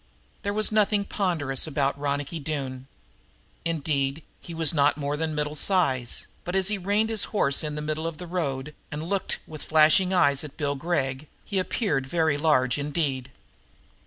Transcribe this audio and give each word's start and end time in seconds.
There 0.41 0.51
was 0.51 0.71
nothing 0.71 1.05
ponderous 1.05 1.67
about 1.67 1.95
Ronicky 1.95 2.39
Doone. 2.39 2.87
Indeed 3.63 4.23
he 4.39 4.51
was 4.51 4.73
not 4.73 4.97
more 4.97 5.15
than 5.15 5.35
middle 5.35 5.53
size, 5.53 6.25
but, 6.43 6.55
as 6.55 6.69
he 6.69 6.79
reined 6.79 7.11
his 7.11 7.25
horse 7.25 7.63
in 7.63 7.75
the 7.75 7.83
middle 7.83 8.07
of 8.07 8.17
the 8.17 8.25
road 8.25 8.73
and 8.91 9.03
looked 9.03 9.37
with 9.45 9.61
flashing 9.61 10.11
eyes 10.11 10.43
at 10.43 10.57
Bill 10.57 10.73
Gregg, 10.73 11.27
he 11.45 11.59
appeared 11.59 12.07
very 12.07 12.39
large 12.39 12.79
indeed. 12.79 13.29